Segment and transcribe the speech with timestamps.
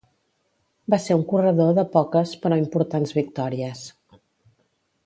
[0.93, 3.87] Va ser un corredor de poques però importants victòries.